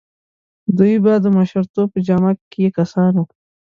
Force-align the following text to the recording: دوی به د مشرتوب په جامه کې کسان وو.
دوی 0.77 0.93
به 1.03 1.13
د 1.23 1.25
مشرتوب 1.37 1.87
په 1.93 1.99
جامه 2.07 2.31
کې 2.51 2.65
کسان 2.77 3.13
وو. 3.17 3.25